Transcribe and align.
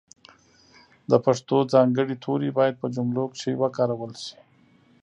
د 1.09 1.13
پښتو 1.25 1.57
ځانګړي 1.73 2.15
توري 2.23 2.49
باید 2.57 2.75
په 2.81 2.87
جملو 2.95 3.23
کښې 3.33 3.51
وکارول 3.61 4.11
سي. 4.23 4.37